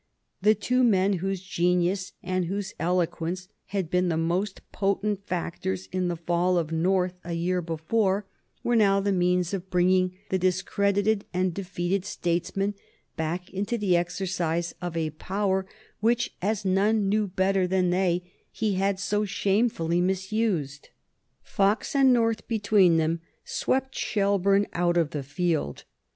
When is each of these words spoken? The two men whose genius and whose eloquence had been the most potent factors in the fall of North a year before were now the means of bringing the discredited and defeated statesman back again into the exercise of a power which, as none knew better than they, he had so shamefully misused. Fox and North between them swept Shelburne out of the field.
The 0.41 0.55
two 0.55 0.83
men 0.83 1.13
whose 1.21 1.43
genius 1.43 2.13
and 2.23 2.45
whose 2.45 2.73
eloquence 2.79 3.49
had 3.67 3.91
been 3.91 4.09
the 4.09 4.17
most 4.17 4.61
potent 4.71 5.27
factors 5.27 5.85
in 5.91 6.07
the 6.07 6.15
fall 6.15 6.57
of 6.57 6.71
North 6.71 7.13
a 7.23 7.33
year 7.33 7.61
before 7.61 8.25
were 8.63 8.75
now 8.75 8.99
the 8.99 9.11
means 9.11 9.53
of 9.53 9.69
bringing 9.69 10.17
the 10.29 10.39
discredited 10.39 11.25
and 11.35 11.53
defeated 11.53 12.03
statesman 12.03 12.73
back 13.15 13.49
again 13.49 13.59
into 13.59 13.77
the 13.77 13.95
exercise 13.95 14.73
of 14.81 14.97
a 14.97 15.11
power 15.11 15.67
which, 15.99 16.33
as 16.41 16.65
none 16.65 17.07
knew 17.07 17.27
better 17.27 17.67
than 17.67 17.91
they, 17.91 18.23
he 18.51 18.73
had 18.73 18.99
so 18.99 19.23
shamefully 19.23 20.01
misused. 20.01 20.89
Fox 21.43 21.95
and 21.95 22.11
North 22.11 22.47
between 22.47 22.97
them 22.97 23.21
swept 23.45 23.93
Shelburne 23.93 24.65
out 24.73 24.97
of 24.97 25.11
the 25.11 25.21
field. 25.21 25.83